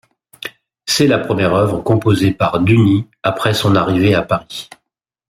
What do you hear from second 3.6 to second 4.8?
arrivée à Paris.